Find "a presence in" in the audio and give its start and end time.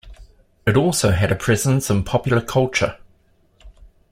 1.31-2.03